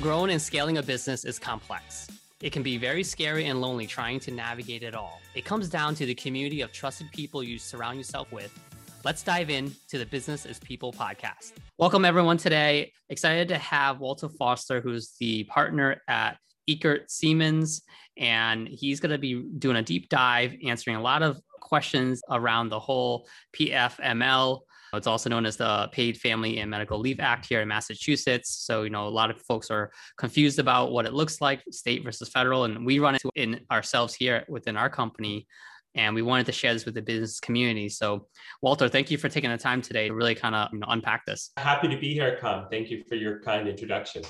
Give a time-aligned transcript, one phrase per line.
[0.00, 2.06] Growing and scaling a business is complex.
[2.40, 5.20] It can be very scary and lonely trying to navigate it all.
[5.34, 8.56] It comes down to the community of trusted people you surround yourself with.
[9.04, 11.54] Let's dive in to the Business is People podcast.
[11.78, 12.92] Welcome, everyone, today.
[13.08, 16.38] Excited to have Walter Foster, who's the partner at
[16.68, 17.82] Eckert Seamans,
[18.16, 22.68] and he's going to be doing a deep dive, answering a lot of questions around
[22.68, 24.60] the whole PFML
[24.94, 28.50] it's also known as the Paid Family and Medical Leave Act here in Massachusetts.
[28.50, 32.04] So, you know, a lot of folks are confused about what it looks like, state
[32.04, 32.64] versus federal.
[32.64, 35.46] And we run into it in ourselves here within our company.
[35.94, 37.88] And we wanted to share this with the business community.
[37.88, 38.28] So,
[38.62, 41.26] Walter, thank you for taking the time today to really kind of you know, unpack
[41.26, 41.50] this.
[41.56, 42.66] Happy to be here, Kham.
[42.70, 44.22] Thank you for your kind introduction.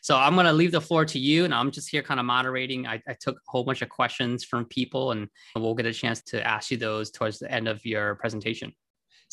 [0.00, 2.26] So I'm going to leave the floor to you, and I'm just here kind of
[2.26, 2.86] moderating.
[2.86, 6.20] I, I, took a whole bunch of questions from people, and we'll get a chance
[6.24, 8.74] to ask you those towards the end of your presentation.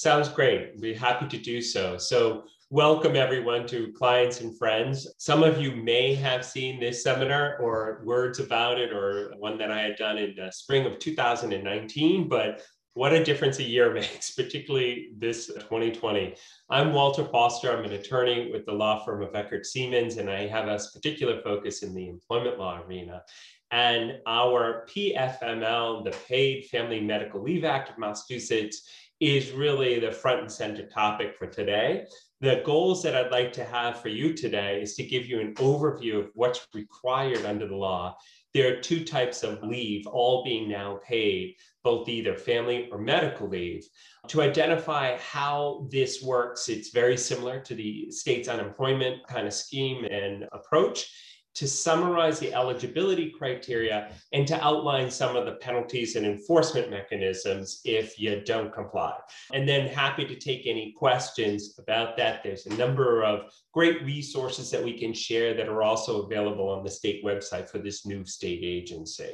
[0.02, 0.72] Sounds great.
[0.78, 1.96] We're happy to do so.
[1.96, 5.08] So, welcome everyone to clients and friends.
[5.20, 9.70] Some of you may have seen this seminar or words about it, or one that
[9.70, 12.28] I had done in the spring of 2019.
[12.28, 12.64] But
[12.96, 16.34] what a difference a year makes, particularly this 2020.
[16.72, 17.72] I'm Walter Foster.
[17.72, 21.44] I'm an attorney with the law firm of Eckert Seamans, and I have a particular
[21.44, 23.22] focus in the employment law arena.
[23.70, 28.82] And our PFML, the Paid Family Medical Leave Act of Massachusetts,
[29.22, 32.06] is really the front and center topic for today.
[32.42, 35.54] The goals that I'd like to have for you today is to give you an
[35.56, 38.18] overview of what's required under the law.
[38.56, 43.48] There are two types of leave, all being now paid, both either family or medical
[43.48, 43.88] leave.
[44.30, 50.04] To identify how this works, it's very similar to the state's unemployment kind of scheme
[50.06, 51.14] and approach
[51.54, 57.82] to summarize the eligibility criteria and to outline some of the penalties and enforcement mechanisms
[57.84, 59.14] if you don't comply.
[59.54, 62.42] And then happy to take any questions about that.
[62.44, 66.84] There's a number of great resources that we can share that are also available on
[66.84, 69.34] the state website for this new state agency.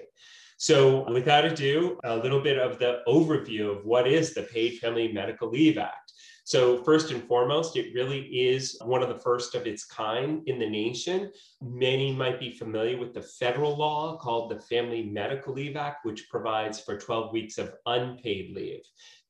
[0.58, 5.12] So without ado, a little bit of the overview of what is the Paid Family
[5.12, 6.14] Medical Leave Act.
[6.48, 10.60] So, first and foremost, it really is one of the first of its kind in
[10.60, 11.30] the nation.
[11.62, 16.30] Many might be familiar with the federal law called the Family Medical Leave Act, which
[16.30, 18.80] provides for 12 weeks of unpaid leave.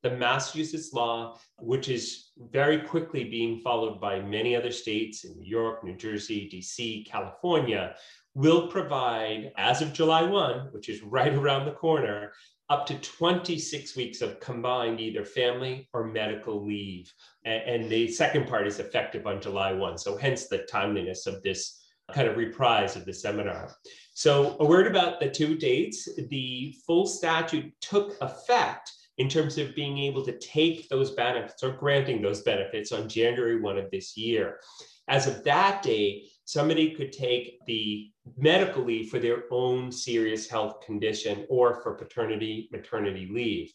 [0.04, 5.50] The Massachusetts law, which is very quickly being followed by many other states in New
[5.50, 7.96] York, New Jersey, DC, California,
[8.34, 12.30] will provide, as of July 1, which is right around the corner,
[12.70, 17.12] up to 26 weeks of combined either family or medical leave.
[17.44, 19.98] And, the second part is effective on July 1.
[19.98, 23.74] So, hence the timeliness of this kind of reprise of the seminar.
[24.14, 26.08] So, a word about the two dates.
[26.28, 31.72] The full statute took effect in terms of being able to take those benefits or
[31.72, 34.60] granting those benefits on January 1 of this year.
[35.08, 40.80] As of that date, somebody could take the medical leave for their own serious health
[40.84, 43.72] condition or for paternity, maternity leave.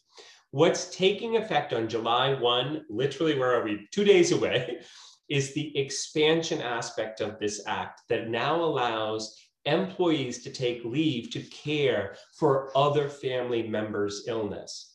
[0.50, 3.88] What's taking effect on July 1, literally, where are we?
[3.90, 4.80] Two days away,
[5.28, 11.40] is the expansion aspect of this act that now allows employees to take leave to
[11.44, 14.93] care for other family members' illness.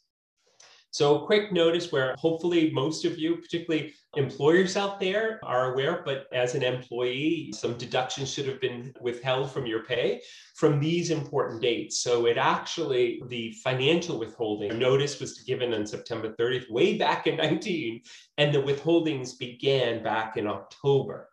[0.99, 6.25] So, quick notice where hopefully most of you, particularly employers out there, are aware, but
[6.33, 10.21] as an employee, some deductions should have been withheld from your pay
[10.55, 12.01] from these important dates.
[12.01, 17.37] So, it actually, the financial withholding notice was given on September 30th, way back in
[17.47, 18.01] 19,
[18.37, 21.29] and the withholdings began back in October.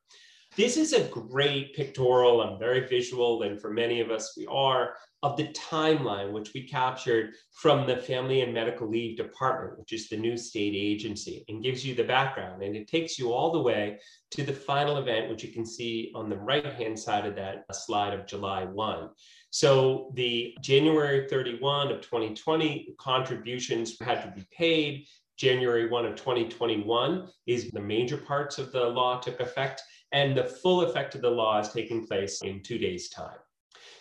[0.57, 2.41] This is a great pictorial.
[2.41, 6.67] I'm very visual, and for many of us, we are of the timeline which we
[6.67, 11.63] captured from the Family and Medical Leave Department, which is the new state agency, and
[11.63, 12.63] gives you the background.
[12.63, 13.99] And it takes you all the way
[14.31, 17.67] to the final event, which you can see on the right hand side of that
[17.75, 19.11] slide of July 1.
[19.51, 25.05] So the January 31 of 2020 contributions had to be paid.
[25.37, 29.83] January 1 of 2021 is the major parts of the law took effect,
[30.13, 33.39] and the full effect of the law is taking place in two days' time.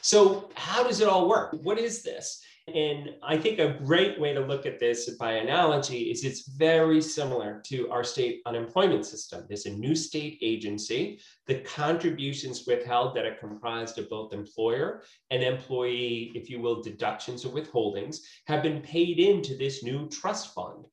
[0.02, 1.58] So, how does it all work?
[1.64, 2.42] What is this?
[2.74, 7.00] And I think a great way to look at this by analogy is it's very
[7.00, 9.46] similar to our state unemployment system.
[9.48, 11.20] There's a new state agency.
[11.46, 17.46] The contributions withheld that are comprised of both employer and employee, if you will, deductions
[17.46, 18.18] or withholdings
[18.48, 20.86] have been paid into this new trust fund.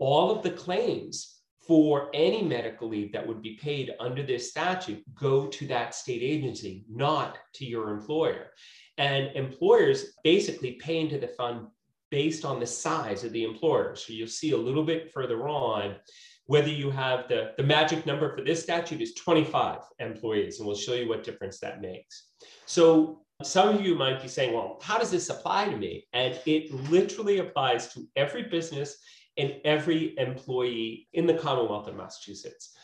[0.00, 1.39] All of the claims
[1.70, 6.20] for any medical leave that would be paid under this statute go to that state
[6.20, 8.46] agency, not to your employer.
[8.98, 11.68] And employers basically pay into the fund
[12.10, 13.94] based on the size of the employer.
[13.94, 15.94] So you'll see a little bit further on
[16.46, 20.74] whether you have the, the magic number for this statute is 25 employees, and we'll
[20.74, 22.30] show you what difference that makes.
[22.66, 26.08] So some of you might be saying, well, how does this apply to me?
[26.14, 28.96] And it literally applies to every business
[29.40, 32.76] and every employee in the Commonwealth of Massachusetts.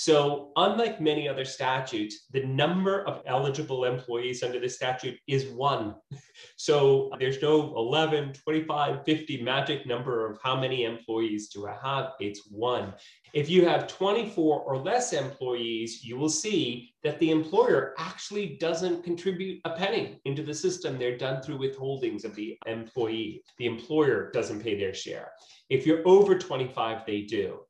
[0.00, 5.94] So, unlike many other statutes, the number of eligible employees under the statute is one.
[6.56, 12.12] So, there's no 11, 25, 50 magic number of how many employees do I have.
[12.18, 12.94] It's one.
[13.34, 19.04] If you have 24 or less employees, you will see that the employer actually doesn't
[19.04, 20.98] contribute a penny into the system.
[20.98, 23.42] They're done through withholdings of the employee.
[23.58, 25.32] The employer doesn't pay their share.
[25.68, 27.60] If you're over 25, they do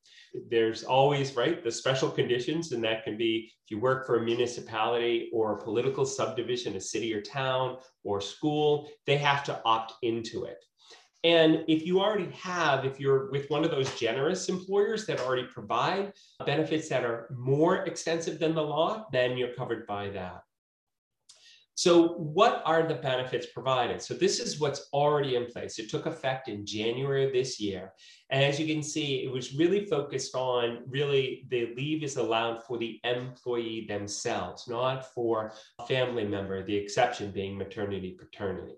[0.50, 4.23] there's always right the special conditions and that can be if you work for a
[4.23, 9.94] municipality or a political subdivision a city or town or school they have to opt
[10.03, 10.65] into it.
[11.23, 15.44] And if you already have if you're with one of those generous employers that already
[15.44, 16.12] provide
[16.47, 20.43] benefits that are more extensive than the law then you're covered by that
[21.81, 24.03] so, what are the benefits provided?
[24.03, 25.79] So, this is what's already in place.
[25.79, 27.94] It took effect in January of this year.
[28.29, 32.62] And as you can see, it was really focused on really the leave is allowed
[32.65, 38.75] for the employee themselves, not for a family member, the exception being maternity, paternity.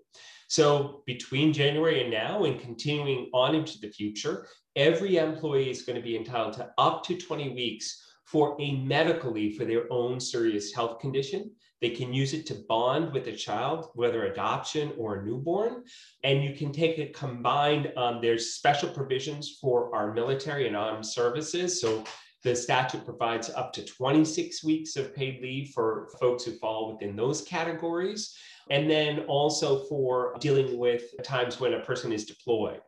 [0.47, 4.47] So, between January and now, and continuing on into the future,
[4.77, 9.31] every employee is going to be entitled to up to 20 weeks for a medical
[9.33, 11.51] leave for their own serious health condition
[11.83, 15.83] they can use it to bond with a child, whether adoption or a newborn.
[16.23, 17.91] And you can take it combined.
[17.97, 21.81] Um, there's special provisions for our military and armed services.
[21.81, 22.05] So
[22.41, 27.17] the statute provides up to 26 weeks of paid leave for folks who fall within
[27.17, 28.33] those categories.
[28.69, 32.79] And then also for dealing with times when a person is deployed.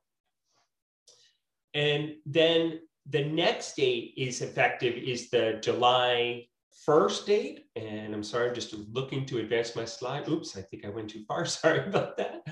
[1.74, 6.47] And then the next date is effective is the July
[6.83, 10.27] first date, and I'm sorry, I'm just looking to advance my slide.
[10.27, 11.45] Oops, I think I went too far.
[11.45, 12.45] Sorry about that.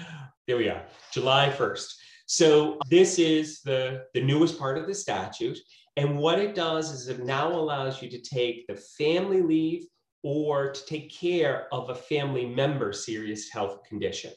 [0.48, 1.94] There we are, July 1st.
[2.26, 5.60] So this is the, the newest part of the statute.
[5.98, 9.86] And what it does is it now allows you to take the family leave
[10.24, 14.32] or to take care of a family member's serious health condition.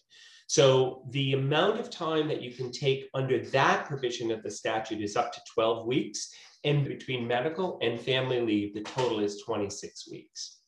[0.49, 5.01] So the amount of time that you can take under that provision of the statute
[5.01, 6.33] is up to 12 weeks.
[6.67, 10.59] And between medical and family leave, the total is 26 weeks.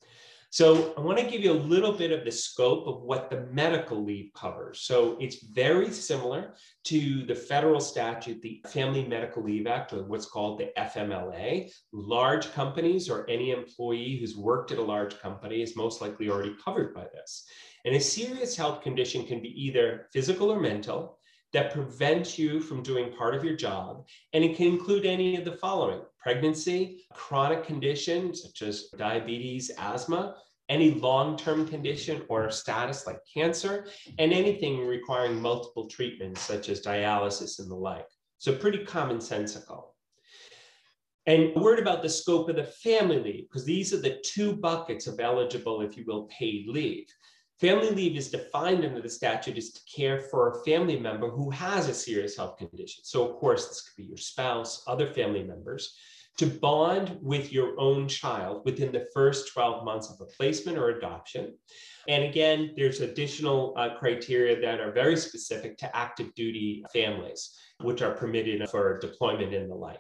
[0.51, 3.47] So I want to give you a little bit of the scope of what the
[3.53, 4.81] medical leave covers.
[4.81, 6.55] So it's very similar
[6.85, 11.71] to the federal statute, the Family Medical Leave Act, or what's called the FMLA.
[11.93, 16.55] Large companies or any employee who's worked at a large company is most likely already
[16.65, 17.45] covered by this.
[17.85, 21.18] And a serious health condition can be either physical or mental
[21.53, 24.07] that prevents you from doing part of your job.
[24.33, 30.37] And it can include any of the following pregnancy, chronic conditions such as diabetes, asthma,
[30.69, 33.87] any long term condition or status like cancer,
[34.19, 38.07] and anything requiring multiple treatments such as dialysis and the like.
[38.37, 39.85] So, pretty commonsensical.
[41.27, 44.55] And a word about the scope of the family leave, because these are the two
[44.57, 47.07] buckets of eligible, if you will, paid leave.
[47.61, 51.51] Family leave is defined under the statute as to care for a family member who
[51.51, 53.03] has a serious health condition.
[53.03, 55.97] So, of course, this could be your spouse, other family members,
[56.37, 60.91] to bond with your own child within the first 12 months of a placement or
[60.91, 61.53] adoption.
[62.07, 68.03] And again, there's additional uh, criteria that are very specific to active duty families, which
[68.03, 69.99] are permitted for deployment and the like.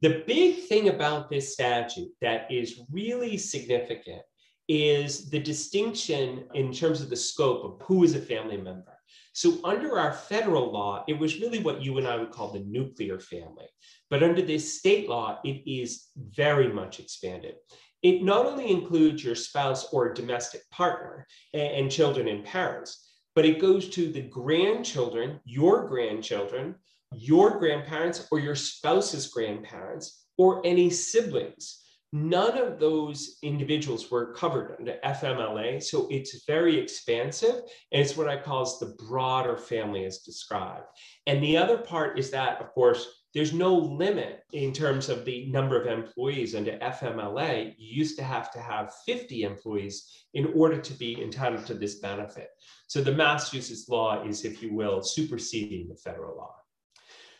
[0.00, 4.22] The big thing about this statute that is really significant
[4.68, 8.98] is the distinction in terms of the scope of who is a family member.
[9.34, 12.60] So, under our federal law, it was really what you and I would call the
[12.60, 13.66] nuclear family.
[14.10, 17.54] But under this state law, it is very much expanded.
[18.02, 23.60] It not only includes your spouse or domestic partner and, children and parents, but it
[23.60, 26.74] goes to the grandchildren, your grandchildren,
[27.14, 31.81] your grandparents, or your spouse's grandparents, or any siblings
[32.14, 37.54] None of those individuals were covered under FMLA, so it's very expansive,
[37.90, 40.84] and it's what I call the broader family as described.
[41.26, 45.46] And the other part is that, of course, there's no limit in terms of the
[45.46, 47.74] number of employees under FMLA.
[47.78, 51.94] You used to have to have 50 employees in order to be entitled to this
[52.00, 52.48] benefit.
[52.88, 56.54] So the Massachusetts law is, if you will, superseding the federal law.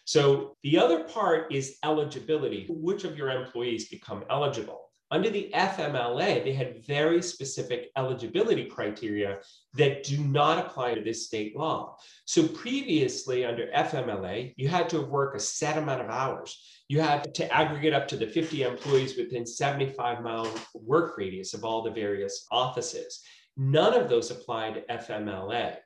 [0.05, 2.67] So the other part is eligibility.
[2.69, 4.93] Which of your employees become eligible?
[5.13, 9.41] under the FMLA, they had very specific eligibility criteria
[9.75, 11.99] that do not apply to this state law.
[12.25, 16.59] So previously under FMLA, you had to work a set amount of hours.
[16.89, 21.63] You had to aggregate up to the 50 employees within 75 mile work radius of
[21.63, 23.21] all the various offices.
[23.59, 25.77] None of those apply to FMLA.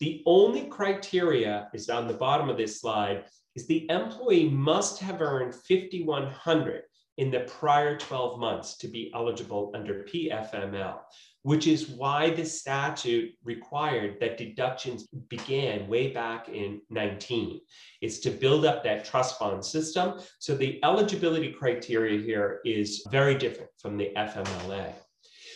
[0.00, 5.20] The only criteria is on the bottom of this slide is the employee must have
[5.20, 6.82] earned 5,100
[7.18, 10.98] in the prior 12 months to be eligible under PFML,
[11.42, 17.60] which is why the statute required that deductions began way back in 19.
[18.00, 20.20] It's to build up that trust fund system.
[20.38, 24.94] So the eligibility criteria here is very different from the FMLA.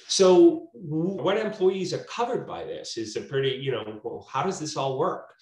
[0.09, 4.61] So what employees are covered by this is a pretty, you know, well, how does
[4.61, 5.33] this all work?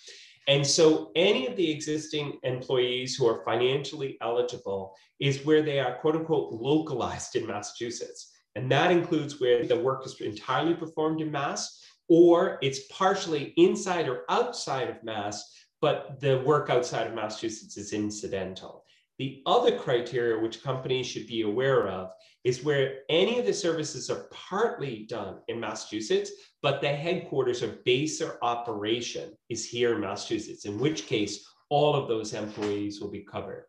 [0.47, 5.99] And so any of the existing employees who are financially eligible is where they are
[5.99, 8.33] quote unquote localized in Massachusetts.
[8.55, 14.09] And that includes where the work is entirely performed in Mass or it's partially inside
[14.09, 18.85] or outside of Mass, but the work outside of Massachusetts is incidental.
[19.19, 22.11] The other criteria which companies should be aware of
[22.43, 27.79] is where any of the services are partly done in Massachusetts, but the headquarters or
[27.85, 33.11] base or operation is here in Massachusetts, in which case all of those employees will
[33.11, 33.67] be covered.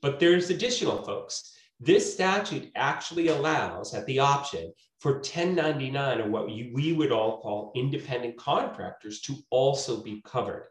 [0.00, 1.54] But there's additional folks.
[1.80, 7.72] This statute actually allows at the option for 1099 or what we would all call
[7.74, 10.66] independent contractors to also be covered.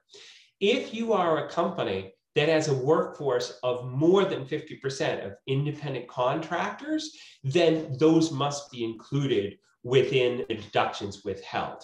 [0.60, 6.08] If you are a company that has a workforce of more than 50% of independent
[6.08, 11.84] contractors, then those must be included within the deductions withheld.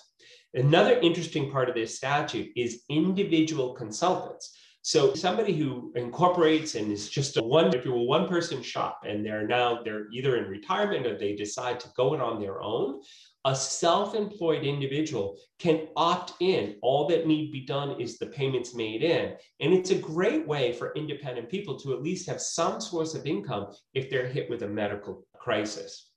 [0.53, 4.55] Another interesting part of this statute is individual consultants.
[4.83, 8.99] So somebody who incorporates and is just a one, if you're a one person shop
[9.07, 12.61] and they're now, they're either in retirement or they decide to go it on their
[12.61, 13.01] own,
[13.45, 16.77] a self-employed individual can opt in.
[16.81, 19.35] All that need be done is the payments made in.
[19.59, 23.25] And it's a great way for independent people to at least have some source of
[23.25, 26.09] income if they're hit with a medical crisis.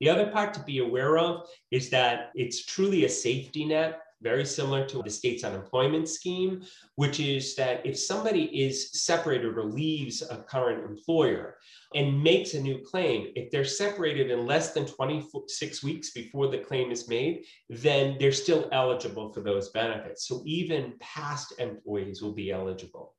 [0.00, 4.44] The other part to be aware of is that it's truly a safety net very
[4.44, 6.62] similar to the state's unemployment scheme,
[6.96, 11.56] which is that if somebody is separated or leaves a current employer
[11.94, 16.58] and makes a new claim, if they're separated in less than 26 weeks before the
[16.58, 20.26] claim is made, then they're still eligible for those benefits.
[20.26, 23.14] So even past employees will be eligible.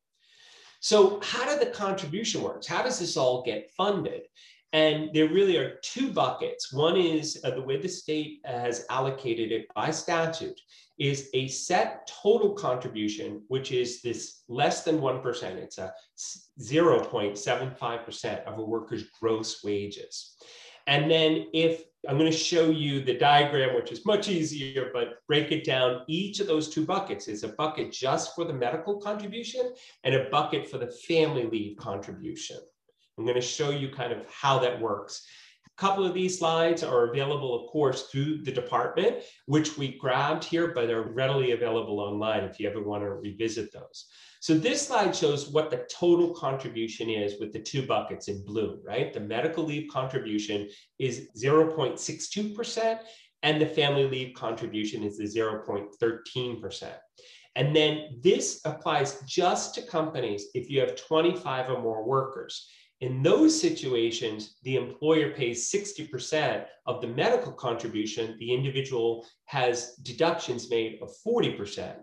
[0.82, 2.65] So how do the contribution works?
[2.65, 4.22] How does this all get funded?
[4.71, 6.71] And there really are two buckets.
[6.71, 10.59] One is uh, the way the state has allocated it by statute
[10.99, 15.43] is a set total contribution, which is this less than 1%.
[15.55, 15.93] It's a
[16.59, 20.35] 0.75% of a worker's gross wages.
[20.85, 25.25] And then if I'm going to show you the diagram, which is much easier, but
[25.27, 26.01] break it down.
[26.07, 29.73] Each of those two buckets is a bucket just for the medical contribution
[30.03, 32.57] and a bucket for the family leave contribution.
[33.19, 35.25] I'm going to show you kind of how that works.
[35.67, 40.45] A couple of these slides are available, of course, through the department, which we grabbed
[40.45, 44.05] here, but are readily available online if you ever want to revisit those.
[44.39, 48.79] So this slide shows what the total contribution is with the two buckets in blue,
[48.85, 49.13] right?
[49.13, 52.99] The medical leave contribution is 0.62%,
[53.43, 56.89] and the family leave contribution is the 0.13%.
[57.55, 62.69] And then this applies just to companies if you have 25 or more workers.
[63.01, 68.36] In those situations, the employer pays 60% of the medical contribution.
[68.39, 71.96] The individual has deductions made of 40%.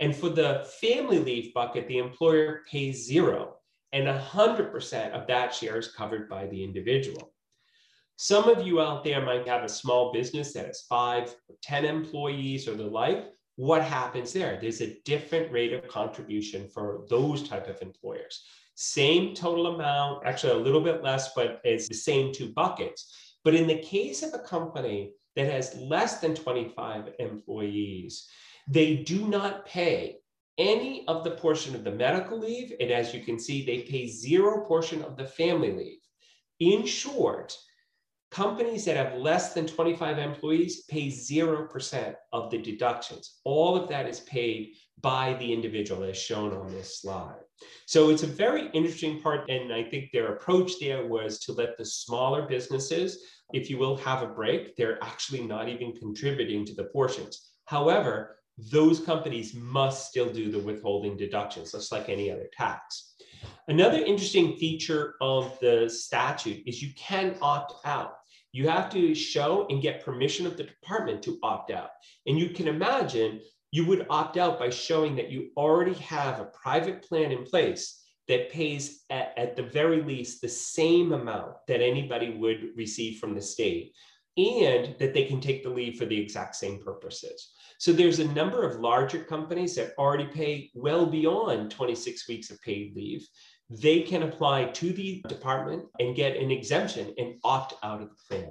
[0.00, 3.58] And for the family leave bucket, the employer pays zero,
[3.92, 7.32] and 100% of that share is covered by the individual.
[8.16, 11.84] Some of you out there might have a small business that has five or 10
[11.84, 13.26] employees or the like.
[13.56, 14.58] What happens there?
[14.60, 18.42] There's a different rate of contribution for those type of employers
[18.80, 23.14] same total amount, actually a little bit less, but it's the same two buckets.
[23.44, 28.26] But in the case of a company that has less than 25 employees,
[28.66, 30.16] they do not pay
[30.56, 32.72] any of the portion of the medical leave.
[32.80, 36.00] And as you can see, they pay zero portion of the family leave.
[36.60, 37.54] In short,
[38.30, 43.40] companies that have less than 25 employees pay 0% of the deductions.
[43.44, 44.72] All of that is paid
[45.02, 47.40] by the individual as shown on this slide.
[47.86, 49.48] So it's a very interesting part.
[49.50, 53.96] And I think their approach there was to let the smaller businesses, if you will,
[53.98, 54.76] have a break.
[54.76, 57.50] They're actually not even contributing to the portions.
[57.64, 58.36] However,
[58.70, 63.14] those companies must still do the withholding deductions, just like any other tax.
[63.68, 68.14] Another interesting feature of the statute is you can opt out.
[68.52, 71.90] You have to show and get permission of the department to opt out.
[72.26, 73.40] And you can imagine
[73.72, 78.02] you would opt out by showing that you already have a private plan in place
[78.28, 83.34] that pays at, at, the very least the same amount that anybody would receive from
[83.34, 83.92] the state
[84.36, 87.50] and that they can take the leave for the exact same purposes.
[87.78, 92.60] So there's a number of larger companies that already pay well beyond 26 weeks of
[92.62, 93.26] paid leave.
[93.68, 98.16] They can apply to the department and get an exemption and opt out of the
[98.28, 98.50] plan.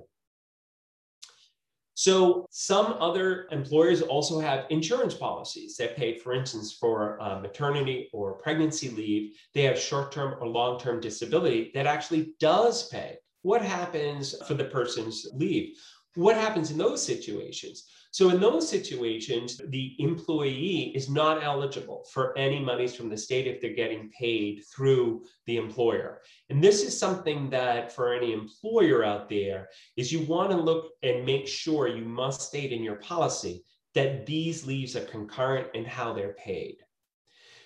[2.00, 8.10] So some other employers also have insurance policies that pay, for instance, for uh, maternity
[8.14, 9.34] or pregnancy leave.
[9.54, 13.18] They have short-term or long-term disability that actually does pay.
[13.42, 15.76] What happens for the person's leave?
[16.16, 17.90] What happens in those situations?
[18.12, 23.46] So, in those situations, the employee is not eligible for any monies from the state
[23.46, 26.22] if they're getting paid through the employer.
[26.50, 30.94] And this is something that for any employer out there is you want to look
[31.04, 33.64] and make sure you must state in your policy
[33.94, 36.78] that these leaves are concurrent and how they're paid.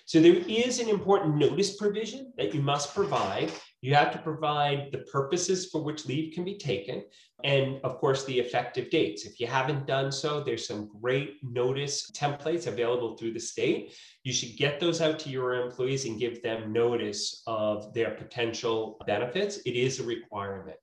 [0.06, 3.50] So there is an important notice provision that you must provide.
[3.84, 7.04] You have to provide the purposes for which leave can be taken,
[7.44, 9.26] and of course, the effective dates.
[9.26, 13.94] If you haven't done so, there's some great notice templates available through the state.
[14.22, 18.96] You should get those out to your employees and give them notice of their potential
[19.06, 19.58] benefits.
[19.66, 20.78] It is a requirement.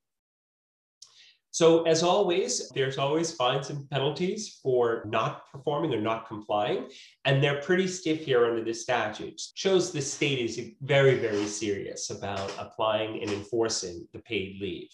[1.53, 6.89] So, as always, there's always fines and penalties for not performing or not complying,
[7.25, 9.51] and they're pretty stiff here under the statutes.
[9.55, 14.87] Shows the state is very, very serious about applying and enforcing the paid leave.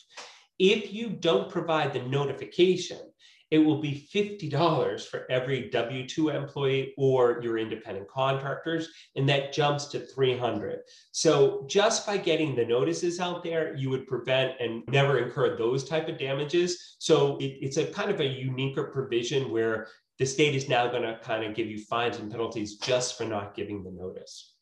[0.57, 3.01] If you don't provide the notification,
[3.51, 9.85] it will be $50 for every W-2 employee or your independent contractors, and that jumps
[9.87, 10.79] to 300.
[11.11, 15.83] So just by getting the notices out there, you would prevent and never incur those
[15.83, 16.95] type of damages.
[16.99, 19.87] So it, it's a kind of a uniquer provision where
[20.19, 23.23] the state is now going to kind of give you fines and penalties just for
[23.23, 24.55] not giving the notice.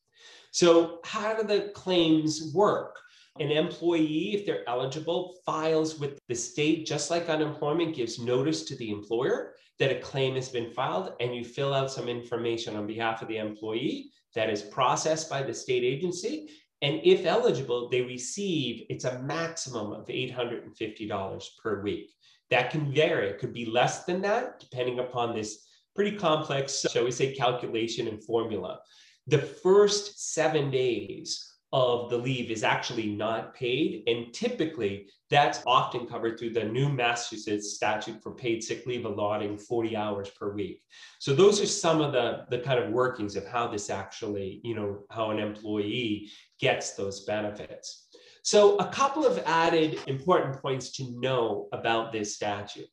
[0.52, 2.98] So how do the claims work?
[3.40, 8.78] An employee, if they're eligible, files with the state, just like unemployment, gives notice to
[8.78, 12.88] the employer that a claim has been filed, and you fill out some information on
[12.88, 16.50] behalf of the employee that is processed by the state agency.
[16.82, 22.12] And if eligible, they receive it's a maximum of $850 per week.
[22.52, 23.30] That can vary.
[23.30, 28.08] It could be less than that, depending upon this pretty complex, shall we say, calculation
[28.08, 28.80] and formula.
[29.28, 34.04] The first seven days of the leave is actually not paid.
[34.08, 39.58] And typically, that's often covered through the new Massachusetts statute for paid sick leave allotting
[39.58, 40.82] 40 hours per week.
[41.20, 44.74] So those are some of the, the kind of workings of how this actually, you
[44.74, 48.08] know, how an employee gets those benefits.
[48.42, 52.88] So a couple of added important points to know about this statute.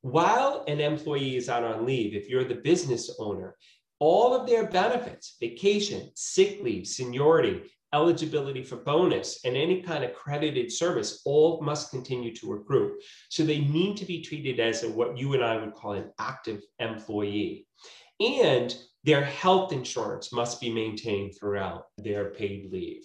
[0.00, 3.54] While an employee is out on leave, if you're the business owner,
[4.00, 10.12] all of their benefits, vacation, sick leave, seniority, eligibility for bonus and any kind of
[10.12, 12.98] credited service all must continue to accrue.
[13.30, 16.10] So they need to be treated as a, what you and I would call an
[16.18, 17.66] active employee.
[18.20, 23.04] And their health insurance must be maintained throughout their paid leave.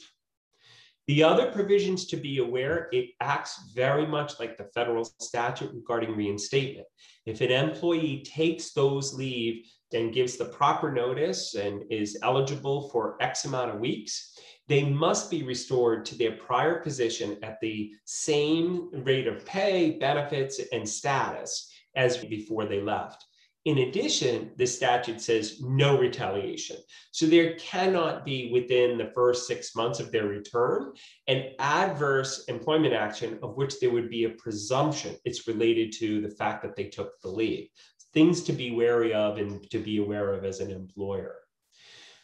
[1.08, 6.16] The other provisions to be aware, it acts very much like the federal statute regarding
[6.16, 6.86] reinstatement.
[7.26, 13.18] If an employee takes those leave and gives the proper notice and is eligible for
[13.22, 14.38] X amount of weeks,
[14.70, 20.62] they must be restored to their prior position at the same rate of pay, benefits,
[20.72, 23.26] and status as before they left.
[23.66, 26.78] In addition, the statute says no retaliation.
[27.12, 30.94] So there cannot be within the first six months of their return
[31.28, 36.30] an adverse employment action of which there would be a presumption it's related to the
[36.30, 37.68] fact that they took the leave.
[38.14, 41.36] Things to be wary of and to be aware of as an employer.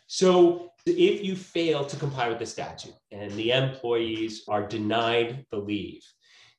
[0.07, 5.57] So if you fail to comply with the statute and the employees are denied the
[5.57, 6.03] leave,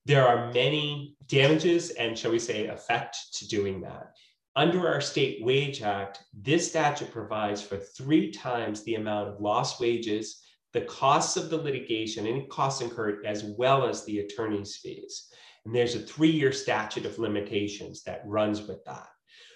[0.04, 4.12] there are many damages and, shall we say, effect to doing that.
[4.56, 9.80] Under our State Wage Act, this statute provides for three times the amount of lost
[9.80, 15.28] wages, the costs of the litigation, any costs incurred, as well as the attorney's fees.
[15.64, 19.08] And there's a three year statute of limitations that runs with that.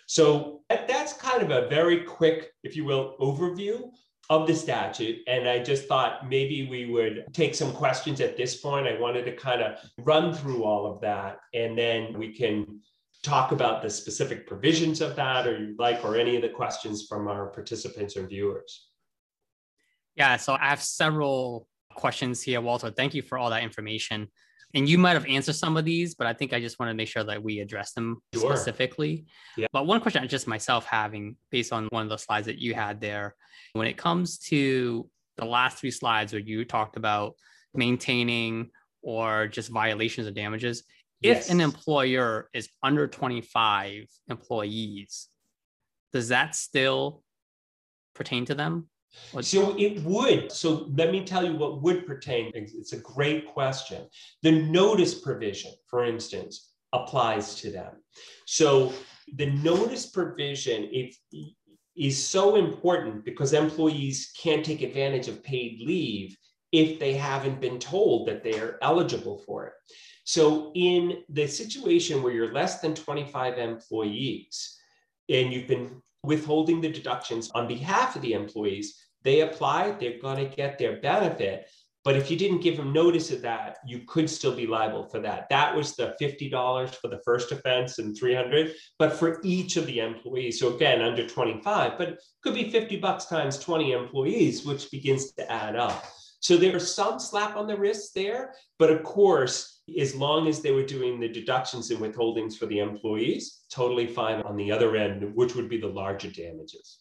[0.06, 3.90] So that's kind of a very quick, if you will, overview
[4.30, 5.18] of the statute.
[5.26, 8.86] And I just thought maybe we would take some questions at this point.
[8.86, 12.80] I wanted to kind of run through all of that and then we can
[13.22, 17.06] talk about the specific provisions of that or you like, or any of the questions
[17.06, 18.86] from our participants or viewers.
[20.16, 22.90] Yeah, so I have several questions here, Walter.
[22.90, 24.28] Thank you for all that information.
[24.74, 26.94] And you might have answered some of these, but I think I just want to
[26.94, 28.56] make sure that we address them sure.
[28.56, 29.26] specifically.
[29.56, 29.66] Yeah.
[29.72, 32.74] But one question I just myself having based on one of the slides that you
[32.74, 33.34] had there,
[33.72, 37.34] when it comes to the last three slides where you talked about
[37.74, 38.70] maintaining
[39.02, 40.84] or just violations of damages,
[41.20, 41.46] yes.
[41.46, 45.28] if an employer is under 25 employees,
[46.12, 47.22] does that still
[48.14, 48.88] pertain to them?
[49.40, 50.52] So it would.
[50.52, 52.50] So let me tell you what would pertain.
[52.54, 54.06] It's a great question.
[54.42, 57.94] The notice provision, for instance, applies to them.
[58.46, 58.92] So
[59.36, 61.16] the notice provision if,
[61.96, 66.36] is so important because employees can't take advantage of paid leave
[66.72, 69.72] if they haven't been told that they are eligible for it.
[70.24, 74.78] So in the situation where you're less than 25 employees
[75.28, 78.96] and you've been withholding the deductions on behalf of the employees.
[79.22, 81.68] They apply, they're going to get their benefit.
[82.02, 85.20] But if you didn't give them notice of that, you could still be liable for
[85.20, 85.48] that.
[85.50, 89.98] That was the $50 for the first offense and 300, but for each of the
[89.98, 90.58] employees.
[90.58, 95.32] So again, under 25, but it could be 50 bucks times 20 employees, which begins
[95.32, 96.02] to add up.
[96.40, 100.72] So there's some slap on the wrist there, but of course, as long as they
[100.72, 105.34] were doing the deductions and withholdings for the employees, totally fine on the other end,
[105.34, 107.00] which would be the larger damages.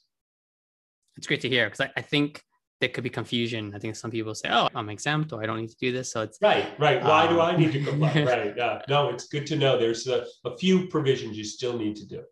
[1.16, 2.44] It's great to hear because I, I, think
[2.80, 3.74] there could be confusion.
[3.76, 6.12] I think some people say, "Oh, I'm exempt, or I don't need to do this."
[6.12, 7.04] So it's right, right.
[7.04, 8.12] Why um, do I need to comply?
[8.12, 8.54] Um, right.
[8.56, 8.82] Yeah.
[8.88, 9.78] No, it's good to know.
[9.78, 12.24] There's a, a few provisions you still need to do.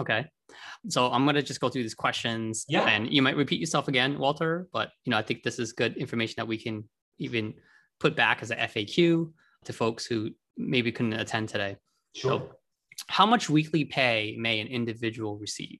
[0.00, 0.26] Okay.
[0.88, 2.64] So I'm gonna just go through these questions.
[2.68, 2.86] Yeah.
[2.86, 5.96] And you might repeat yourself again, Walter, but you know, I think this is good
[5.96, 6.84] information that we can
[7.18, 7.54] even
[8.00, 9.32] put back as a FAQ
[9.64, 11.76] to folks who maybe couldn't attend today.
[12.14, 12.30] Sure.
[12.30, 12.50] So,
[13.08, 15.78] how much weekly pay may an individual receive?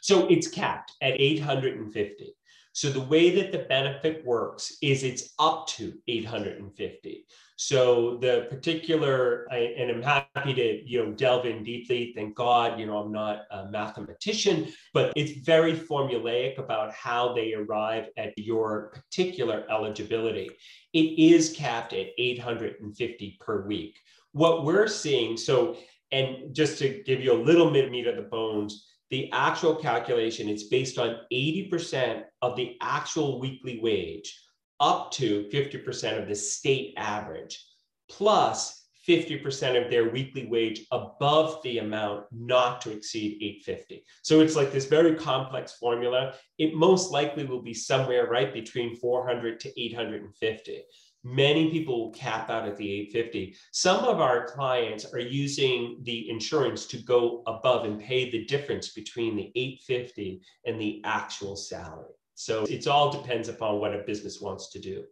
[0.00, 2.34] So it's capped at 850.
[2.76, 7.24] So the way that the benefit works is it's up to 850.
[7.56, 12.12] So the particular, I, and I'm happy to you know delve in deeply.
[12.14, 17.54] Thank God, you know I'm not a mathematician, but it's very formulaic about how they
[17.54, 20.50] arrive at your particular eligibility.
[20.92, 23.98] It is capped at 850 per week.
[24.32, 25.78] What we're seeing, so
[26.12, 30.48] and just to give you a little bit meat of the bones, the actual calculation
[30.48, 34.38] is based on 80% of the actual weekly wage
[34.80, 37.64] up to 50% of the state average,
[38.10, 44.04] plus 50% of their weekly wage above the amount not to exceed 850.
[44.22, 46.34] So it's like this very complex formula.
[46.58, 50.82] It most likely will be somewhere right between 400 to 850.
[51.28, 53.56] Many people will cap out at the 850.
[53.72, 58.90] Some of our clients are using the insurance to go above and pay the difference
[58.90, 62.12] between the 850 and the actual salary.
[62.34, 65.02] So it all depends upon what a business wants to do.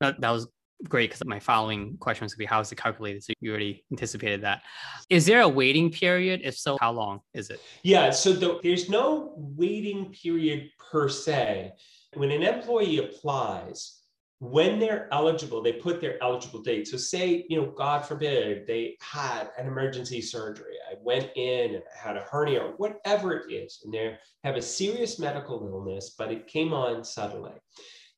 [0.00, 0.46] That, that was
[0.84, 3.24] great because my following question was going to be how is it calculated?
[3.24, 4.60] So you already anticipated that.
[5.08, 6.42] Is there a waiting period?
[6.44, 7.62] If so, how long is it?
[7.82, 11.72] Yeah, so the, there's no waiting period per se.
[12.12, 14.02] When an employee applies,
[14.38, 16.88] when they're eligible, they put their eligible date.
[16.88, 20.74] So say, you know, God forbid, they had an emergency surgery.
[20.90, 24.56] I went in and I had a hernia or whatever it is, and they have
[24.56, 27.52] a serious medical illness, but it came on suddenly.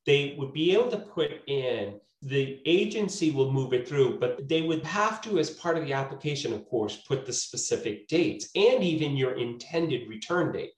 [0.06, 4.62] They would be able to put in the agency will move it through, but they
[4.62, 8.82] would have to, as part of the application, of course, put the specific dates and
[8.82, 10.72] even your intended return date.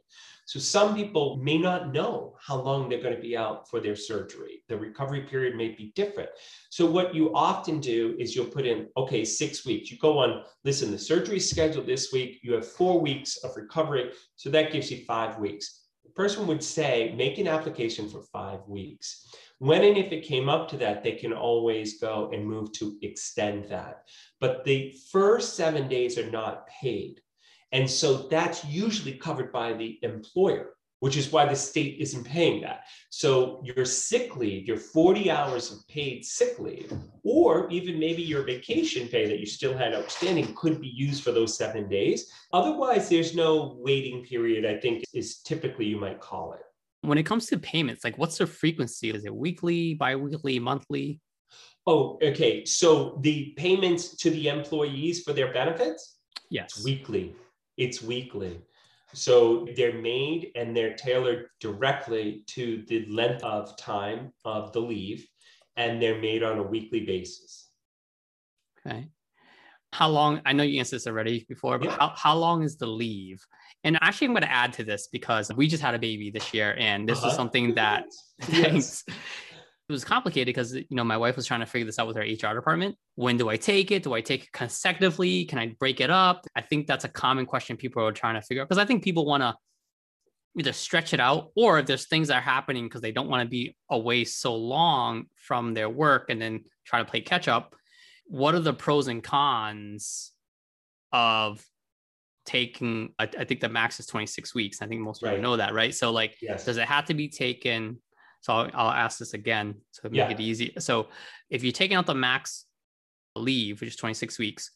[0.51, 3.95] So some people may not know how long they're going to be out for their
[3.95, 4.65] surgery.
[4.69, 6.29] The recovery period may be different.
[6.71, 9.93] So what you often do is you'll put in, okay, six weeks.
[9.93, 12.41] You go on, listen, the surgery is scheduled this week.
[12.43, 14.11] You have four weeks of recovery.
[14.35, 15.85] So that gives you five weeks.
[16.03, 19.33] The person would say, make an application for five weeks.
[19.59, 22.99] When and if it came up to that, they can always go and move to
[23.03, 24.03] extend that.
[24.41, 27.21] But the first seven days are not paid.
[27.73, 32.61] And so that's usually covered by the employer, which is why the state isn't paying
[32.63, 32.85] that.
[33.11, 38.43] So your sick leave, your 40 hours of paid sick leave, or even maybe your
[38.43, 42.31] vacation pay that you still had outstanding could be used for those seven days.
[42.53, 46.61] Otherwise, there's no waiting period, I think is typically you might call it.
[47.03, 49.11] When it comes to payments, like what's the frequency?
[49.11, 51.21] Is it weekly, biweekly, monthly?
[51.87, 52.65] Oh, okay.
[52.67, 56.17] So the payments to the employees for their benefits?
[56.51, 56.85] Yes.
[56.85, 57.35] Weekly
[57.81, 58.61] it's weekly.
[59.13, 65.27] So they're made and they're tailored directly to the length of time of the leave,
[65.77, 67.71] and they're made on a weekly basis.
[68.87, 69.09] Okay.
[69.93, 70.41] How long?
[70.47, 71.97] I know you answered this already before, but yeah.
[71.99, 73.45] how, how long is the leave?
[73.83, 76.55] And actually, I'm going to add to this because we just had a baby this
[76.55, 77.29] year, and this uh-huh.
[77.29, 78.05] is something that
[78.49, 79.05] yes.
[79.91, 82.17] It was complicated because you know my wife was trying to figure this out with
[82.17, 82.97] her HR department.
[83.17, 84.05] When do I take it?
[84.05, 85.45] Do I take it consecutively?
[85.47, 86.47] Can I break it up?
[86.55, 89.03] I think that's a common question people are trying to figure out because I think
[89.03, 89.57] people want to
[90.59, 93.43] either stretch it out or if there's things that are happening because they don't want
[93.43, 97.75] to be away so long from their work and then try to play catch up.
[98.27, 100.33] What are the pros and cons
[101.13, 101.65] of
[102.47, 103.13] taking?
[103.19, 104.83] I, I think the max is 26 weeks.
[104.83, 105.43] I think most people right.
[105.43, 105.93] know that, right?
[105.93, 106.65] So like, yes.
[106.65, 107.99] does it have to be taken
[108.41, 110.31] so I'll, I'll ask this again to make yeah.
[110.31, 110.73] it easy.
[110.79, 111.09] So
[111.51, 112.65] if you're taking out the max
[113.37, 114.71] leave, which is 26 weeks,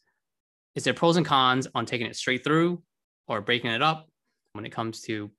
[0.74, 2.82] is there pros and cons on taking it straight through
[3.26, 4.08] or breaking it up
[4.52, 5.30] when it comes to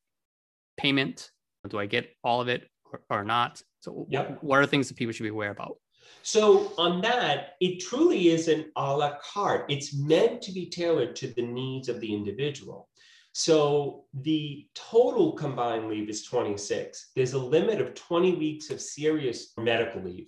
[0.78, 1.30] payment?
[1.68, 3.62] Do I get all of it or, or not?
[3.80, 4.38] So yep.
[4.42, 5.78] what are things that people should be aware about?
[6.22, 9.66] So on that, it truly is an a la carte.
[9.70, 12.90] It's meant to be tailored to the needs of the individual.
[13.38, 17.12] So the total combined leave is 26.
[17.17, 20.28] There's a limit of 20 weeks of serious medical leave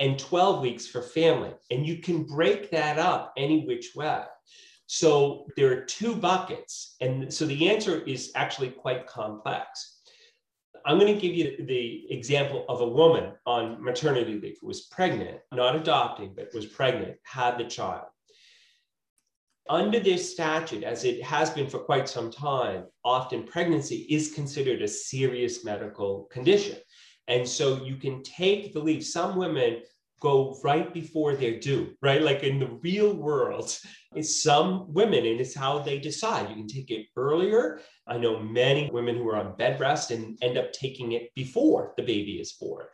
[0.00, 1.52] and 12 weeks for family.
[1.70, 4.24] And you can break that up any which way.
[4.86, 6.96] So there are two buckets.
[7.00, 10.00] And so the answer is actually quite complex.
[10.84, 14.86] I'm going to give you the example of a woman on maternity leave who was
[14.86, 18.06] pregnant, not adopting, but was pregnant, had the child
[19.68, 24.82] under this statute, as it has been for quite some time, often pregnancy is considered
[24.82, 26.76] a serious medical condition.
[27.28, 29.04] And so you can take the leave.
[29.04, 29.82] Some women
[30.20, 32.22] go right before they're due, right?
[32.22, 33.78] Like in the real world,
[34.14, 36.48] it's some women, and it's how they decide.
[36.48, 37.80] You can take it earlier.
[38.06, 41.92] I know many women who are on bed rest and end up taking it before
[41.96, 42.86] the baby is born.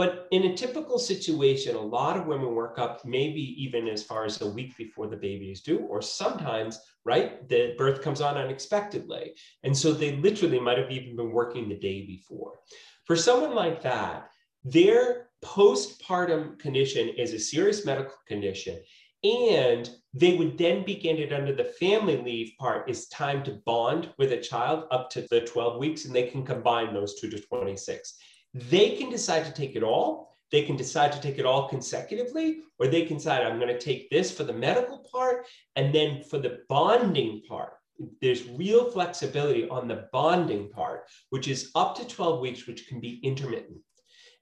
[0.00, 4.24] But in a typical situation, a lot of women work up maybe even as far
[4.24, 8.38] as a week before the baby is due, or sometimes, right, the birth comes on
[8.38, 9.34] unexpectedly.
[9.62, 12.60] And so they literally might have even been working the day before.
[13.04, 14.30] For someone like that,
[14.64, 18.80] their postpartum condition is a serious medical condition.
[19.22, 24.14] And they would then begin it under the family leave part is time to bond
[24.16, 27.38] with a child up to the 12 weeks, and they can combine those two to
[27.38, 28.16] 26.
[28.54, 30.36] They can decide to take it all.
[30.50, 33.78] They can decide to take it all consecutively, or they can decide, I'm going to
[33.78, 35.46] take this for the medical part.
[35.76, 37.74] And then for the bonding part,
[38.20, 43.00] there's real flexibility on the bonding part, which is up to 12 weeks, which can
[43.00, 43.78] be intermittent.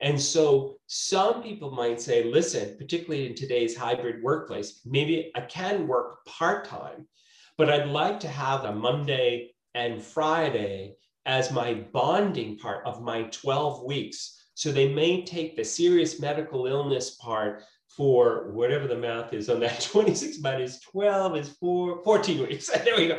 [0.00, 5.88] And so some people might say, listen, particularly in today's hybrid workplace, maybe I can
[5.88, 7.08] work part time,
[7.56, 10.94] but I'd like to have a Monday and Friday
[11.28, 14.46] as my bonding part of my 12 weeks.
[14.54, 19.60] So they may take the serious medical illness part for whatever the math is on
[19.60, 22.68] that 26 minus 12 is four, 14 weeks.
[22.84, 23.18] there we go.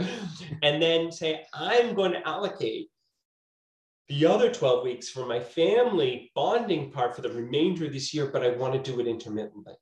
[0.64, 2.90] And then say, I'm going to allocate
[4.08, 8.26] the other 12 weeks for my family bonding part for the remainder of this year,
[8.26, 9.76] but I want to do it intermittently.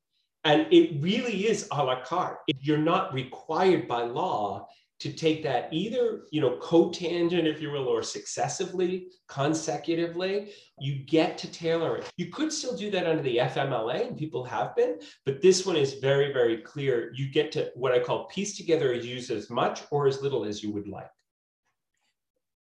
[0.43, 2.39] And it really is a la carte.
[2.59, 4.67] You're not required by law
[4.99, 11.37] to take that either, you know, cotangent, if you will, or successively, consecutively, you get
[11.37, 12.09] to tailor it.
[12.17, 15.75] You could still do that under the FMLA, and people have been, but this one
[15.75, 17.11] is very, very clear.
[17.13, 20.63] You get to what I call piece together, use as much or as little as
[20.63, 21.11] you would like.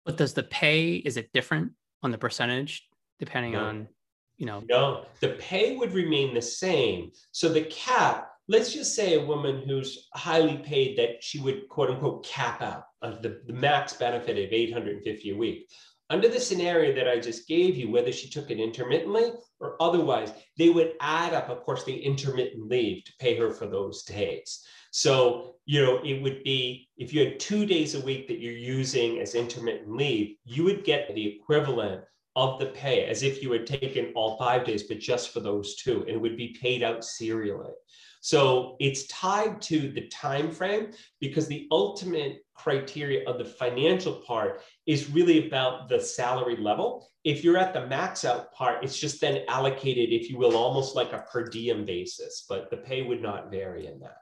[0.05, 2.87] But does the pay, is it different on the percentage
[3.19, 3.65] depending no.
[3.65, 3.87] on,
[4.37, 4.63] you know?
[4.67, 7.11] No, the pay would remain the same.
[7.31, 11.89] So the cap let's just say a woman who's highly paid that she would quote
[11.89, 15.69] unquote cap out of the, the max benefit of 850 a week.
[16.09, 20.33] Under the scenario that I just gave you, whether she took it intermittently or otherwise,
[20.57, 24.65] they would add up, of course, the intermittent leave to pay her for those days.
[24.91, 28.51] So, you know, it would be if you had two days a week that you're
[28.51, 32.03] using as intermittent leave, you would get the equivalent
[32.35, 35.75] of the pay as if you had taken all five days, but just for those
[35.75, 37.71] two, and it would be paid out serially.
[38.21, 44.61] So it's tied to the time frame because the ultimate criteria of the financial part
[44.85, 47.09] is really about the salary level.
[47.23, 50.95] If you're at the max out part, it's just then allocated, if you will, almost
[50.95, 54.17] like a per diem basis, but the pay would not vary in that.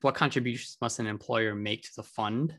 [0.00, 2.56] What contributions must an employer make to the fund?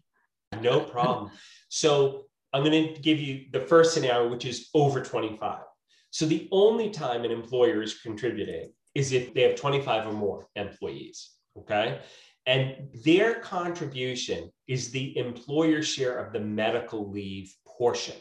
[0.62, 1.32] No problem.
[1.68, 5.64] so I'm going to give you the first scenario, which is over 25.
[6.12, 10.48] So the only time an employer is contributing is if they have 25 or more
[10.56, 11.32] employees.
[11.58, 12.00] Okay.
[12.46, 18.16] And their contribution is the employer share of the medical leave portion.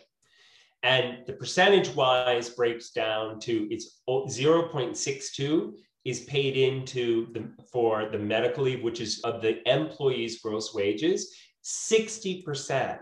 [0.83, 5.73] And the percentage wise breaks down to it's 0.62
[6.05, 11.35] is paid into the for the medical leave, which is of the employee's gross wages.
[11.65, 12.99] 60%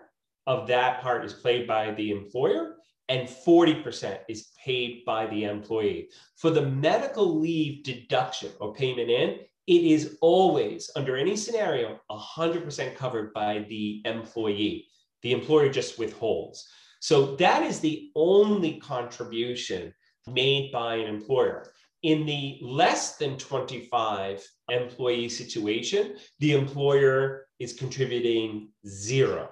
[0.49, 2.78] of that part is paid by the employer
[3.09, 6.11] and 40% is paid by the employee.
[6.37, 12.97] For the medical leave deduction or payment in, it is always, under any scenario, 100%
[12.97, 14.87] covered by the employee.
[15.23, 16.66] The employer just withholds.
[17.01, 19.94] So that is the only contribution
[20.27, 21.71] made by an employer.
[22.03, 29.49] In the less than 25 employee situation, the employer is contributing zero.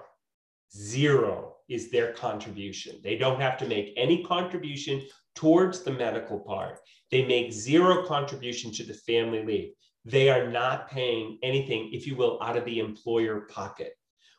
[0.75, 2.99] Zero is their contribution.
[3.03, 6.79] They don't have to make any contribution towards the medical part.
[7.11, 9.71] They make zero contribution to the family leave.
[10.05, 13.93] They are not paying anything, if you will, out of the employer pocket.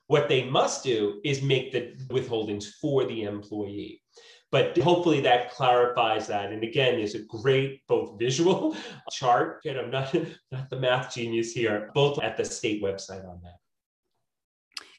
[0.06, 4.02] What they must do is make the withholdings for the employee.
[4.50, 6.52] But hopefully that clarifies that.
[6.52, 8.74] And again, there's a great both visual
[9.10, 10.14] chart, and I'm not,
[10.52, 13.58] not the math genius here, both at the state website on that.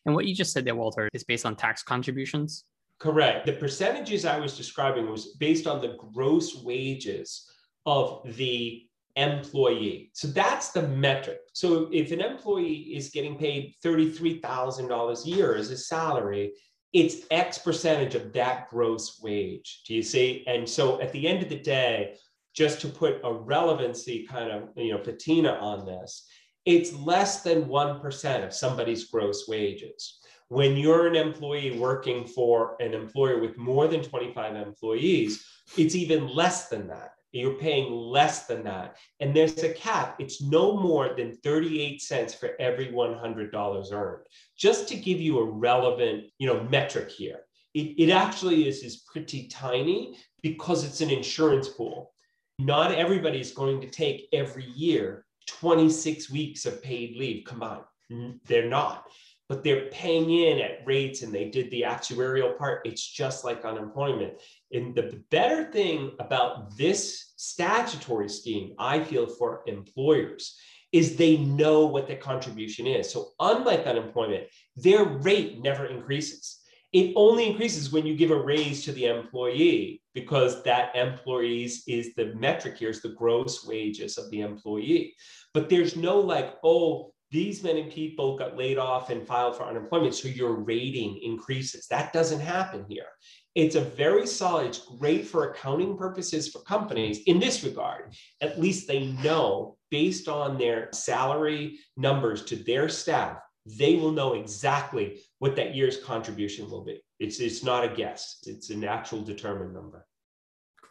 [0.05, 2.65] And what you just said there, Walter, is based on tax contributions?
[2.99, 3.45] Correct.
[3.45, 7.49] The percentages I was describing was based on the gross wages
[7.85, 8.85] of the
[9.15, 10.12] employee.
[10.13, 11.39] So that's the metric.
[11.53, 16.53] So if an employee is getting paid $33,000 a year as a salary,
[16.93, 19.83] it's X percentage of that gross wage.
[19.85, 20.43] Do you see?
[20.47, 22.15] And so at the end of the day,
[22.53, 26.27] just to put a relevancy kind of, you know, patina on this,
[26.69, 30.19] it's less than 1% of somebody's gross wages.
[30.49, 35.43] When you're an employee working for an employer with more than 25 employees,
[35.77, 37.13] it's even less than that.
[37.32, 38.97] You're paying less than that.
[39.19, 40.17] And there's a cap.
[40.19, 44.25] It's no more than 38 cents for every $100 earned.
[44.55, 47.39] Just to give you a relevant, you know, metric here.
[47.73, 52.12] It, it actually is, is pretty tiny because it's an insurance pool.
[52.60, 57.83] Not everybody is going to take every year 26 weeks of paid leave combined.
[58.12, 58.38] Mm-hmm.
[58.45, 59.05] They're not,
[59.47, 62.85] but they're paying in at rates and they did the actuarial part.
[62.85, 64.33] It's just like unemployment.
[64.71, 70.55] And the better thing about this statutory scheme, I feel for employers,
[70.91, 73.12] is they know what the contribution is.
[73.12, 76.59] So, unlike unemployment, their rate never increases.
[76.91, 82.15] It only increases when you give a raise to the employee because that employees is
[82.15, 85.13] the metric here is the gross wages of the employee.
[85.54, 90.15] But there's no like, oh, these many people got laid off and filed for unemployment,
[90.15, 91.86] so your rating increases.
[91.88, 93.06] That doesn't happen here.
[93.54, 98.13] It's a very solid, it's great for accounting purposes for companies in this regard.
[98.41, 103.38] At least they know based on their salary numbers to their staff,
[103.77, 107.01] they will know exactly what that year's contribution will be.
[107.19, 110.05] It's, it's not a guess, it's an actual determined number.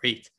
[0.01, 0.31] Great.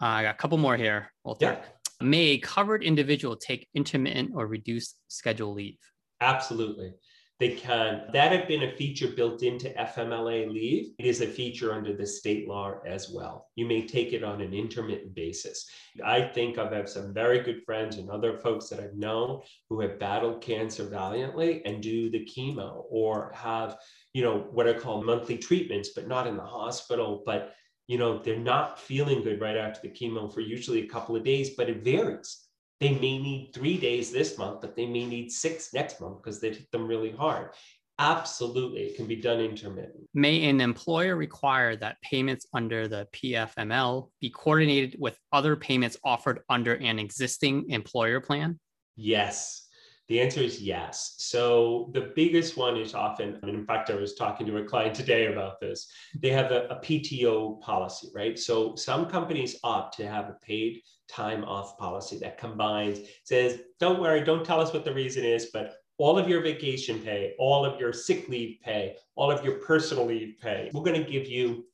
[0.00, 1.12] Uh, I got a couple more here.
[1.24, 1.46] Walter.
[1.46, 2.06] Yeah.
[2.06, 5.78] May a covered individual take intermittent or reduced schedule leave?
[6.20, 6.94] Absolutely.
[7.40, 8.04] They can.
[8.12, 10.92] That had been a feature built into FMLA leave.
[10.98, 13.48] It is a feature under the state law as well.
[13.56, 15.68] You may take it on an intermittent basis.
[16.04, 19.80] I think I've had some very good friends and other folks that I've known who
[19.80, 23.78] have battled cancer valiantly and do the chemo or have,
[24.12, 27.52] you know, what I call monthly treatments, but not in the hospital, but
[27.88, 31.24] you know, they're not feeling good right after the chemo for usually a couple of
[31.24, 32.46] days, but it varies.
[32.84, 36.38] They may need three days this month, but they may need six next month because
[36.38, 37.52] they hit them really hard.
[37.98, 40.04] Absolutely, it can be done intermittent.
[40.12, 46.40] May an employer require that payments under the PFML be coordinated with other payments offered
[46.50, 48.60] under an existing employer plan?
[48.96, 49.66] Yes.
[50.08, 51.14] The answer is yes.
[51.16, 54.64] So the biggest one is often, I mean, in fact, I was talking to a
[54.64, 55.90] client today about this.
[56.20, 58.38] They have a, a PTO policy, right?
[58.38, 64.00] So some companies opt to have a paid time off policy that combines, says, don't
[64.00, 67.64] worry, don't tell us what the reason is, but all of your vacation pay, all
[67.64, 71.26] of your sick leave pay, all of your personal leave pay, we're going to give
[71.26, 71.64] you,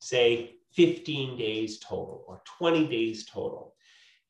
[0.00, 3.74] say, 15 days total or 20 days total.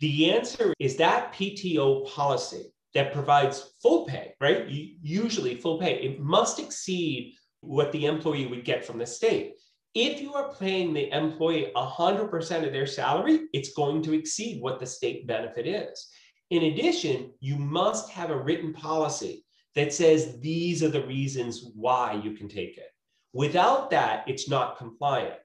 [0.00, 4.66] The answer is that PTO policy that provides full pay, right?
[4.68, 9.54] Usually full pay, it must exceed what the employee would get from the state.
[9.94, 14.78] If you are paying the employee 100% of their salary, it's going to exceed what
[14.78, 16.08] the state benefit is.
[16.50, 22.20] In addition, you must have a written policy that says these are the reasons why
[22.22, 22.90] you can take it.
[23.32, 25.36] Without that, it's not compliant.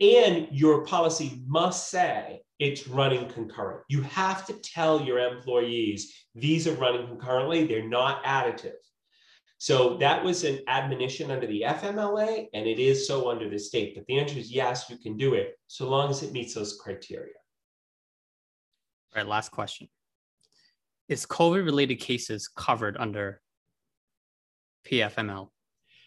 [0.00, 3.82] And your policy must say it's running concurrent.
[3.88, 8.72] You have to tell your employees these are running concurrently, they're not additive.
[9.62, 13.94] So that was an admonition under the FMLA, and it is so under the state.
[13.94, 16.80] But the answer is yes, you can do it so long as it meets those
[16.82, 17.34] criteria.
[19.14, 19.86] All right, last question.
[21.08, 23.40] Is COVID related cases covered under
[24.84, 25.50] PFML?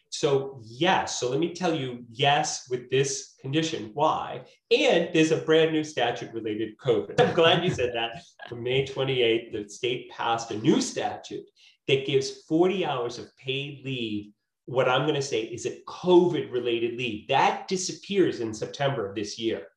[0.10, 1.18] So, yes.
[1.18, 3.92] So, let me tell you yes with this condition.
[3.94, 4.42] Why?
[4.70, 7.22] And there's a brand new statute related COVID.
[7.22, 8.22] I'm glad you said that.
[8.52, 11.46] On May 28th, the state passed a new statute
[11.88, 14.32] that gives 40 hours of paid leave.
[14.66, 19.16] What I'm going to say is a COVID related leave that disappears in September of
[19.16, 19.68] this year.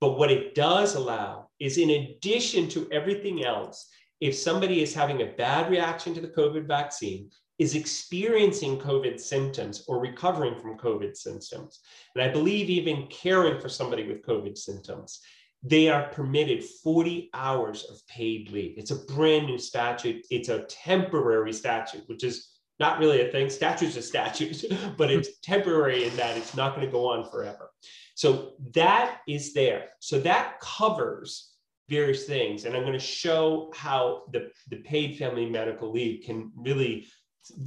[0.00, 3.88] But what it does allow is, in addition to everything else,
[4.20, 9.84] if somebody is having a bad reaction to the COVID vaccine, is experiencing COVID symptoms
[9.88, 11.80] or recovering from COVID symptoms,
[12.14, 15.20] and I believe even caring for somebody with COVID symptoms,
[15.68, 18.78] they are permitted 40 hours of paid leave.
[18.78, 20.24] It's a brand new statute.
[20.30, 22.48] It's a temporary statute, which is
[22.78, 23.50] not really a thing.
[23.50, 24.64] Statute's a statute,
[24.96, 27.70] but it's temporary in that it's not going to go on forever.
[28.14, 29.88] So that is there.
[29.98, 31.52] So that covers
[31.88, 32.64] various things.
[32.64, 37.08] And I'm going to show how the, the paid family medical leave can really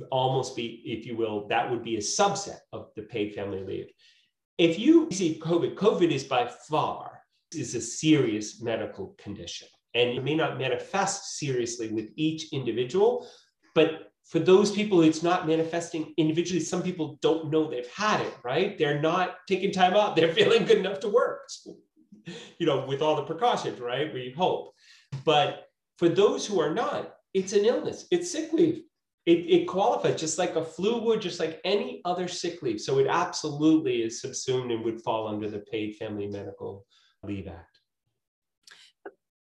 [0.09, 3.87] almost be, if you will, that would be a subset of the paid family leave.
[4.57, 7.18] If you see COVID, COVID is by far
[7.53, 9.67] is a serious medical condition.
[9.95, 13.27] And it may not manifest seriously with each individual,
[13.73, 16.59] but for those people, it's not manifesting individually.
[16.59, 18.77] Some people don't know they've had it, right?
[18.77, 20.15] They're not taking time out.
[20.15, 21.49] They're feeling good enough to work,
[22.59, 24.13] you know, with all the precautions, right?
[24.13, 24.73] We hope.
[25.25, 28.83] But for those who are not, it's an illness, it's sick leave.
[29.25, 32.79] It, it qualifies just like a flu would, just like any other sick leave.
[32.79, 36.85] So it absolutely is subsumed and would fall under the paid family medical
[37.23, 37.79] leave act.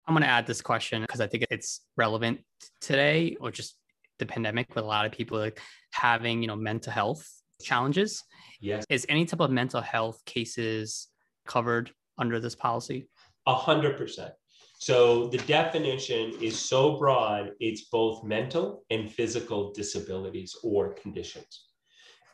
[0.06, 2.40] I'm going to add this question because I think it's relevant
[2.80, 3.76] today or just
[4.18, 5.60] the pandemic with a lot of people like
[5.92, 7.28] having, you know, mental health
[7.62, 8.22] challenges.
[8.60, 8.84] Yes.
[8.88, 11.08] Is any type of mental health cases
[11.46, 13.08] covered under this policy?
[13.46, 14.32] A hundred percent.
[14.78, 21.66] So the definition is so broad, it's both mental and physical disabilities or conditions.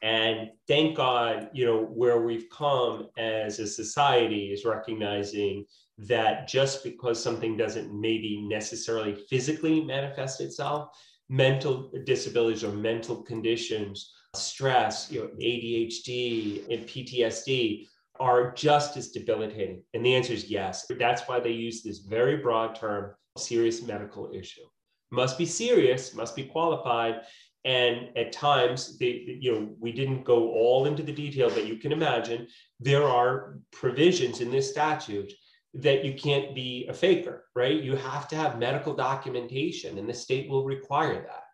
[0.03, 5.65] And thank God, you know, where we've come as a society is recognizing
[5.99, 10.89] that just because something doesn't maybe necessarily physically manifest itself,
[11.29, 17.87] mental disabilities or mental conditions, stress, you know, ADHD and PTSD
[18.19, 19.83] are just as debilitating?
[19.95, 20.85] And the answer is yes.
[20.99, 24.63] That's why they use this very broad term, serious medical issue.
[25.13, 27.21] Must be serious, must be qualified.
[27.65, 31.77] And at times, they, you know, we didn't go all into the detail, but you
[31.77, 32.49] can imagine
[32.81, 35.33] there are provisions in this statute
[35.75, 37.81] that you can't be a faker, right?
[37.81, 41.45] You have to have medical documentation, and the state will require that.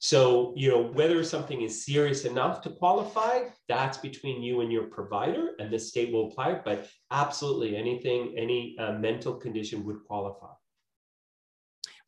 [0.00, 4.84] So, you know, whether something is serious enough to qualify, that's between you and your
[4.84, 6.52] provider, and the state will apply.
[6.52, 10.52] it But absolutely, anything, any uh, mental condition would qualify.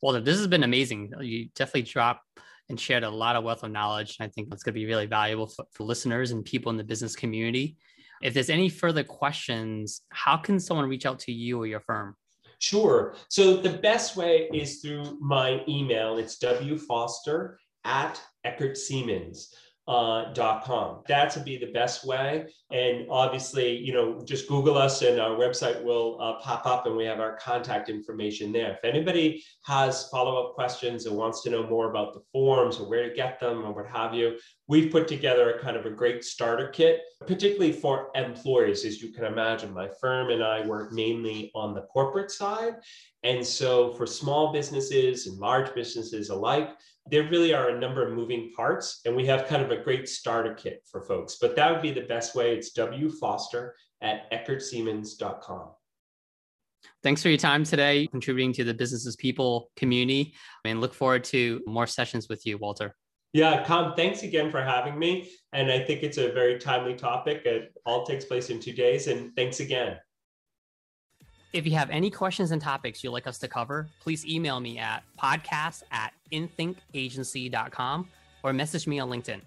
[0.01, 1.13] Well, this has been amazing.
[1.19, 2.25] You definitely dropped
[2.71, 4.17] and shared a lot of wealth of knowledge.
[4.19, 6.77] And I think it's going to be really valuable for, for listeners and people in
[6.77, 7.77] the business community.
[8.23, 12.15] If there's any further questions, how can someone reach out to you or your firm?
[12.59, 13.15] Sure.
[13.29, 16.17] So the best way is through my email.
[16.17, 19.47] It's wfoster at Eckert Seamans.
[19.91, 20.87] Uh, dot com.
[21.13, 22.27] That would be the best way.
[22.81, 26.95] And obviously, you know, just Google us and our website will uh, pop up and
[26.95, 28.71] we have our contact information there.
[28.77, 29.27] If anybody
[29.73, 33.13] has follow up questions and wants to know more about the forms or where to
[33.21, 34.27] get them or what have you,
[34.71, 36.95] we've put together a kind of a great starter kit,
[37.27, 38.85] particularly for employers.
[38.85, 42.75] As you can imagine, my firm and I work mainly on the corporate side.
[43.23, 46.69] And so for small businesses and large businesses alike,
[47.11, 50.07] there really are a number of moving parts, and we have kind of a great
[50.07, 51.37] starter kit for folks.
[51.39, 52.55] But that would be the best way.
[52.55, 55.71] It's W Foster at EckertSeamans.com.
[57.03, 60.33] Thanks for your time today, contributing to the Business is People community,
[60.65, 62.95] and look forward to more sessions with you, Walter.
[63.33, 65.29] Yeah, Kham, thanks again for having me.
[65.53, 67.45] And I think it's a very timely topic.
[67.45, 69.07] It all takes place in two days.
[69.07, 69.97] And thanks again.
[71.53, 74.79] If you have any questions and topics you'd like us to cover, please email me
[74.79, 78.07] at podcast at inthinkagency.com
[78.43, 79.41] or message me on LinkedIn.